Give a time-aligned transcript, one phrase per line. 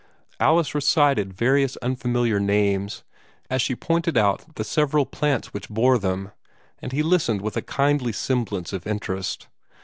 [0.39, 3.03] Alice recited various unfamiliar names,
[3.51, 6.31] as she pointed out the several plants which bore them,
[6.81, 9.47] and he listened with a kindly semblance of interest.